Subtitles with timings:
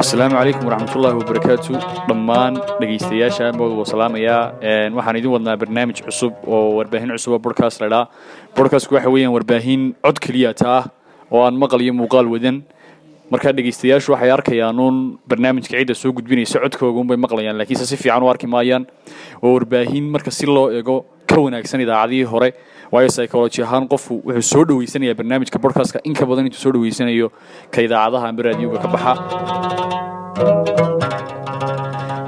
[0.00, 1.72] asalaamu calaykum waraxmatullaahi wabarakaatu
[2.08, 4.42] dhammaan dhegaystayaasha waa salaamayaa
[4.96, 8.04] waxaan idin wadnaa barnaamij cusub oo warbaahin cusub oo bodcast ladhaa
[8.56, 10.84] bodcastku waxa weeyaan warbaahin cod keliya ta ah
[11.32, 12.62] oo aan maqal iyo muuqaal wadan
[13.30, 14.96] markaa dhegaystayaashu waxay arkayaan uun
[15.30, 18.86] barnaamijka cidda soo gudbinaysa codkooga unbay maqlayaan laakiinse si fiican u arki maayaan.
[19.42, 22.50] Oo warbaahin marka si loo ego ka wanaagsan idaacadihii hore.
[22.92, 27.30] Waayo psychology ahaan qofku wuxuu soo dhaweysanayaa barnaamijka bodcastka in ka badan intuu soo dhaweysanayo
[27.70, 29.12] ka idaacadaha amba raadiyooga ka baxa.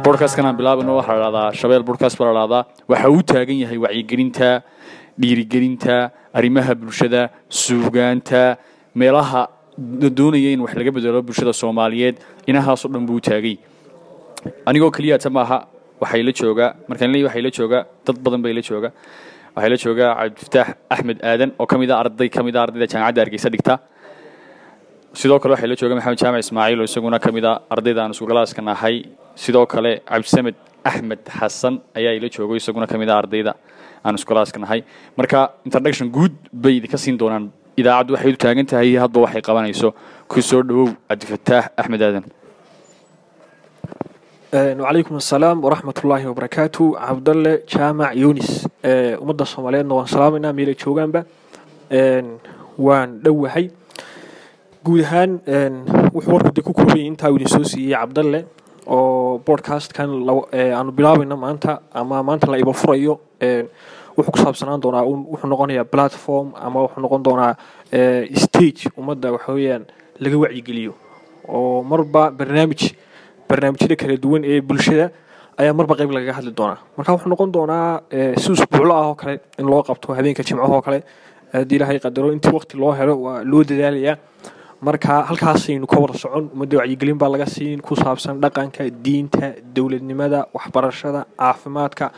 [0.07, 3.79] Bodcastkan aan bilaabano waxaa la dhahdaa shabeel bodcast baa la dhahdaa waxa uu taagan yahay
[3.79, 4.63] wacyigelinta
[5.19, 8.57] dhiirigelinta arrimaha bulshada suugaanta
[8.95, 9.43] meelaha
[10.19, 12.17] doonaya in wax laga bedelo bulshada soomaaliyeed.
[12.51, 13.57] Inahaasoo dhan buu taagay.
[14.67, 15.59] Anigoo keliyata maaha
[16.03, 16.33] waxay la
[16.89, 17.51] markaan leeyahay waxay la
[18.07, 18.91] dad badan bay la jooga.
[19.57, 23.49] Waxay la joogaa cabdifataax axmed aadan oo ka a arday ka a ardayda jaamacadda hargeysa
[23.55, 23.75] dhigta
[25.21, 28.11] sidoo kale waxay la jooga maxamed jaamac ismaaciil oo isaguna ka mid a ardayda aan
[28.17, 28.97] isku galaaska nahay.
[29.45, 30.57] Sidoo kale cabdisamed
[30.91, 33.53] axmed xasan ayaa ila joogo isaguna ka mid a ardayda
[34.05, 34.81] aan isku galaaska nahay.
[35.19, 36.33] Marka introduction guud
[36.65, 37.45] bay idinka siin doonaan
[37.81, 39.89] idaacaddu waxay u taagan tahay hadba waxay qabanayso.
[40.29, 42.25] Ku soo dhawow cabdifataax axmed aadan.
[44.53, 48.51] Wacalaykum assalaam waraxmatullaahi wabarakaatu cabdalle jaamac yunis.
[49.23, 51.21] Ummadda soomaaliyeedna waan salaamaynaa meelay joogaanba.
[52.87, 53.71] Waan dhowahay.
[54.85, 55.31] Guud ahaan
[56.15, 58.45] wuxuu warku ku koobanyay intaa uu idin soo siiyey cabdalle
[58.87, 60.11] oo bodcastkan
[60.77, 63.21] aanu bilaabayno maanta ama maanta la iba furayo
[64.17, 67.53] wuxuu ku saabsanaan doonaa wuxuu noqonayaa platform ama wuxuu noqon doonaa
[68.45, 69.53] stage ummadda waxa
[70.23, 70.93] laga wacyigeliyo.
[71.49, 72.83] Oo marba barnaamij
[73.49, 75.11] barnaamijyada kala duwan ee bulshada
[75.59, 76.79] ayaa marba qayb lagaga hadli doonaa.
[76.97, 78.01] Marka wuxuu noqon doonaa
[78.43, 81.03] si usbuuclo ah oo kale in loo qabto habeenka jimcaha oo kale.
[81.53, 84.17] Haddii ilaahay qadaro intii waqti loo helo waa loo dadaalayaa
[84.83, 90.47] marka halkaasaynu ka wada socon ummadda wacyigelin baa laga siin ku saabsan dhaqanka diinta dowladnimada
[90.55, 92.11] waxbarashada caafimaadka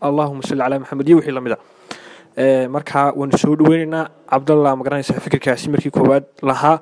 [0.00, 5.20] allahuma salli calaa maxamed iyo wixii la mid a marka waanu soo dhaweynaynaa cabdallah magaranaysa
[5.26, 6.78] fikirkaasi markii koowaad lahaa.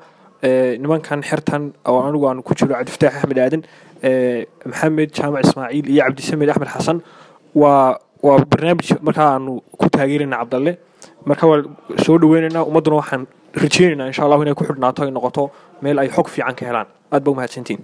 [0.82, 3.62] Nimankan xertan oo anigu aanu ku jiro cabdifataax axmed aadan
[4.70, 6.98] maxamed jaamac ismaaciil iyo cabdisamed axmed xasan
[7.62, 10.72] waa waa barnaamij markaa aanu ku taageerayna cabdalle
[11.24, 11.62] marka waa
[12.04, 13.22] soo dhaweynaynaa ummadduna waxaan
[13.62, 15.42] rajeynaynaa insha allahu inay ku xidhnaato ay noqoto
[15.82, 16.88] meel ay xog fiican ka helaan.
[17.14, 17.80] Aad ba umahadsantiin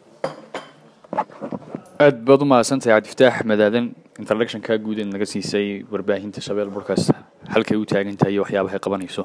[2.04, 3.86] aad baad u mahadsantahay cabdifataax axmed aadan
[4.22, 7.10] introductionka guud ee naga siisay warbaahinta shabeel bodcast
[7.54, 9.22] halkay u taagan tahay iyo waxyaabahay qabanayso.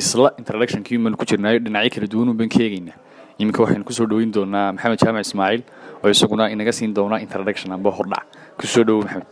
[0.00, 2.96] Isla introductionkii maan ku jirnaayo dhinacyo kala duwan un baan ka eegaynaa
[3.38, 5.62] iminka waxaynu ku soo dhaweyn doonaa maxamed jaamac ismaaciil
[6.02, 8.24] oo isaguna inaga siin doona introduction amba hordhac.
[8.60, 9.26] Kusoo dhawow maxamed.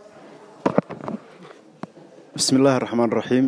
[2.35, 3.45] Bismi illaahi raxmaan raxiim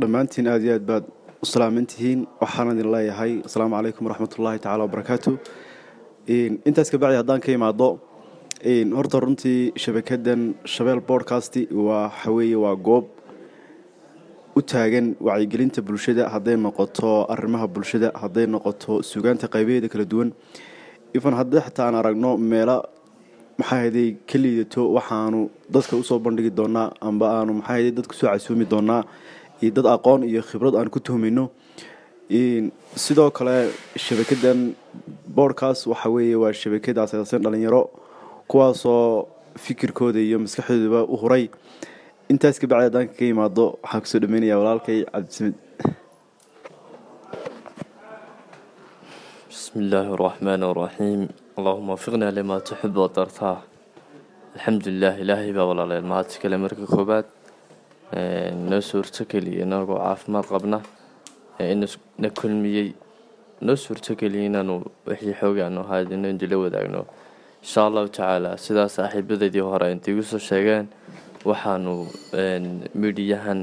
[0.00, 1.04] dhammaantiin aad iyo aad baad
[1.44, 5.30] u salaaman tihiin waxaan idin leeyahay asalaamu calaykum waraxmatullaahi tacaala wabarakaatu
[6.68, 7.88] intaas kabacdi haddaan ka imaado
[8.64, 13.04] horta runtii shabakadan shabeel bodcast waa waxaweeye waa goob
[14.56, 20.32] u taagan wacyigelinta bulshada hadday noqoto arrimaha bulshada hadday noqoto sugaanta qaybaheeda kala duwan.
[21.14, 22.84] Ifan haddii xataa aan aragno meelo
[23.58, 28.12] maxaa haday ka liidato waxaanu dadka u soo bandhigi doonaa amba aanu maxaa haday dadka
[28.14, 29.02] u soo casuumi doonaa
[29.62, 31.48] iyo dad aqoon iyo khibrad aan ku tuhmayno?
[32.96, 34.74] Sidoo kale shabakadan
[35.36, 37.82] bodcast waxa weeye waa shabakad aasaasan dhalinyaro
[38.50, 39.28] kuwaasoo
[39.64, 41.44] fikirkooda iyo maskaxdooduba u huray.
[42.30, 45.56] Intaas ka bacdi kaga yimaado waxaan ku soo dhameynaya walaalkay cabdisamiid
[49.50, 51.22] bismi illaahi araxmaan araxiim
[51.58, 53.56] allahuma wafiqnaa limaa tuxib oo dartaa
[54.54, 57.26] alxamdulilah ilaahay baa walaaleel mahadsi kale marka koowaad
[58.70, 60.78] noo suurtogeliy inagoo caafimaad qabna
[62.22, 62.88] na kulmiyey
[63.66, 64.74] noo suurtogeliyay inaanu
[65.10, 67.02] wixii xoogaanu ahaadino indila wadaagno
[67.62, 70.86] insha allahu tacaala sidaa saaxiibadeedii hore intay igu soo sheegeen
[71.50, 71.92] waxaanu
[73.02, 73.60] midiyahan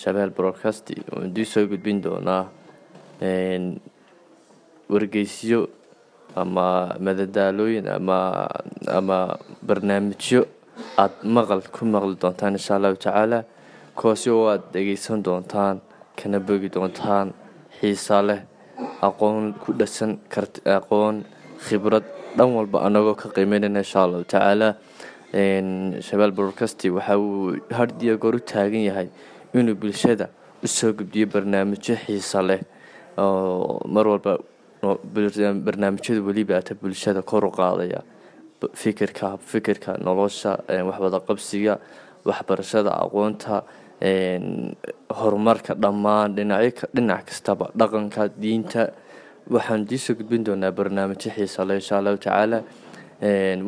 [0.00, 0.86] shabeel broadcast
[1.26, 2.44] indii soo gudbin doonaa
[4.92, 5.60] wargeysyo
[6.42, 6.66] ama
[7.06, 8.18] madadaalooyin ama
[8.98, 9.18] ama
[9.66, 10.42] barnaamijyo
[11.02, 13.38] aada maqal ku maqli doontaan insha allahu tacaala.
[13.98, 15.76] Kuwaasi oo aada dhegeysan doontaan
[16.18, 17.28] kana bogi doontaan
[17.78, 18.40] xiisa leh
[19.08, 21.16] aqoon ku dhasan kart aqoon
[21.66, 22.06] khibrad
[22.36, 24.68] dhan walba anagoo ka qiimeynayna insha allahu tacaala
[26.08, 29.08] shabeal broadcast waxa uu had iyo goor u taagan yahay
[29.54, 30.26] inuu bulshada
[30.64, 32.60] u soo gudbiyo barnaamijyo xiisa leh
[33.18, 34.32] oo mar walba
[35.66, 38.00] barnaamijyada weliba ata bulshada kor u qaadaya.
[38.82, 41.74] Fikirka fikirka nolosha een, wax wada qabsiga
[42.28, 43.62] waxbarashada aqoonta
[45.18, 48.82] horumarka dhammaan dhinac kastaba dhaqanka diinta
[49.48, 52.62] waxaan diisoo gudbin doonaa barnaamijyo xiisa leh insha allahu tacaala.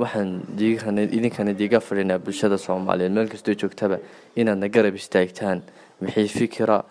[0.02, 3.12] Waxaan idinkana diiga fadhinaa bulshada soomaaliyeed.
[3.12, 3.98] Meel kastoo joogtaba
[4.36, 5.62] inaadna garab istaagtaan.
[6.02, 6.82] Wixii fikira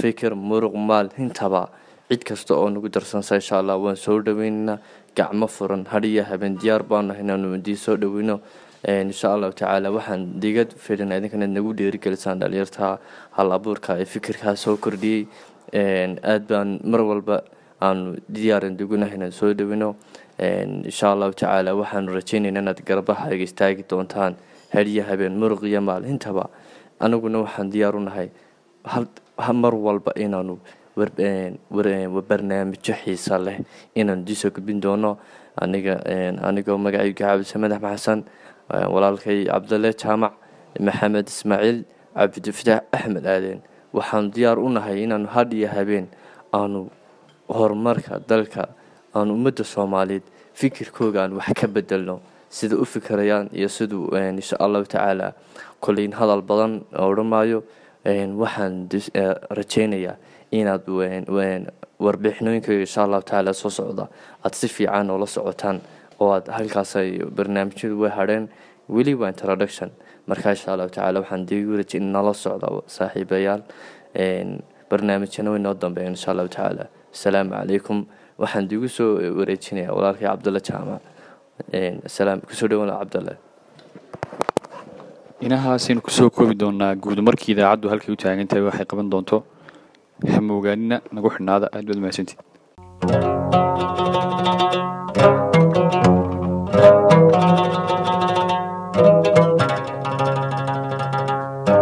[0.00, 1.68] fikir muruq maal intaba
[2.08, 4.78] cid kasta oo nagu darsansa insha allah waan soo dhaweynaynaa
[5.16, 8.40] gacmo furan hadhiya habeen diyaar baanu nahay inaanu idii soo dhaweyno.
[8.86, 12.98] Een, insha allahu tacaala waxaan diiga fadhinaa idinkana nagu dhiirigelisaan dhalinyarta
[13.36, 15.26] hal abuurka ee fikirkaa soo kordhiyey.
[16.32, 17.42] Aad baan mar walba
[17.80, 19.94] aanu diyaaran dugunahay inaan soo dhaweyno
[20.38, 24.34] Een, insha allahu tacaala waxaanu rajeynaynaa inaad garbahaga istaagi doontaan
[24.74, 26.44] hadiya habeen muruq iyo maal intaba
[27.00, 28.28] anaguna waxaan diyaar u nahay
[29.62, 30.58] mar walba inaanu
[32.28, 33.58] barnaamijyo xiisa leh
[33.94, 35.18] inaanu diisoo gudbin doono.
[35.60, 35.98] Aniga
[36.42, 38.20] anigoo magacayga cabdise madax maxasan
[38.70, 40.32] walaalkay cabdalle jaamac
[40.86, 41.78] maxamed ismaaciil
[42.14, 43.58] cabdifataax axmed aaden
[43.92, 46.06] waxaanu diyaar u nahay inaanu had iyo habeen
[46.54, 46.90] aanu
[47.48, 48.68] horumarka dalka
[49.14, 50.22] aan ummadda soomaaliyeed
[50.54, 55.32] fikirkooga aan wax ka bedelno sida u fikirayaan iyo siduu een, insha allahu tacaala
[55.80, 57.62] koleyn hadal badan odhan maayo
[58.04, 60.16] een, waxaan eh, rajeynayaa
[60.50, 60.82] inaad
[62.04, 64.08] warbixinooyinkayga insha allahu tacaala soo socda.
[64.44, 65.80] Aad si fiican oola socotaan
[66.20, 68.48] oo aad halkaas ay barnaamijyadu way hadheen
[68.88, 69.90] weli waa introduction.
[70.26, 73.62] Marka insha allahu tacaala waxaan diigu rajay in nala socda saaxiibayaal
[74.90, 77.98] barnaamijyana way noo dambeeyaan insha allahu tacaala asalaamu calaykum
[78.42, 81.02] waxaan diigu soo wareejinayaa walaalkay cabdulle jaamac
[82.48, 83.34] ku soo dhawaana cabdulle
[85.46, 89.36] inahaasaynu ku soo koobi doonaa guud markii idaacaddu halkay u taagan tahay waxay qaban doonto
[90.34, 91.66] hamoogaanina nagu xidhnaada.
[91.76, 92.38] Aad baad mahadsantiid